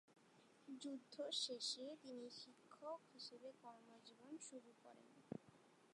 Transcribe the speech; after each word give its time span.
যুদ্ধ 0.67 1.15
শেষে 1.35 1.85
তিনি 2.03 2.27
শিক্ষক 2.41 2.99
হিসেবে 3.13 3.49
কর্মজীবন 3.61 4.33
শুরু 4.47 4.71
করেন। 4.83 5.11